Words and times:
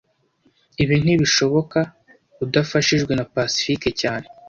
Ibi 0.83 0.95
ntibishoboka 1.03 1.79
udafashijwe 2.43 3.11
na 3.15 3.25
Pacifique 3.33 3.87
cyane 4.01 4.27